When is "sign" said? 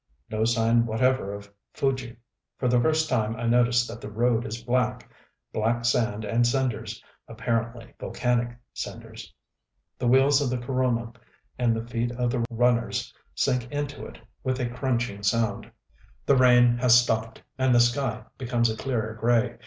0.45-0.87